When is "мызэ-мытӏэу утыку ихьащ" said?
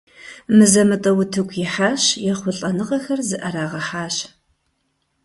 0.55-2.03